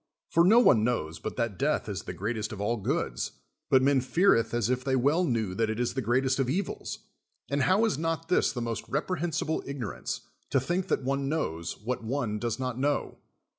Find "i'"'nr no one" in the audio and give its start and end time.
0.35-0.83